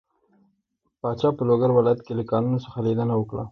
پاچا 0.99 1.29
په 1.37 1.43
لوګر 1.47 1.71
ولايت 1.73 1.99
له 2.17 2.23
کانونو 2.31 2.57
څخه 2.65 2.77
ليدنه 2.85 3.13
وکړه. 3.17 3.43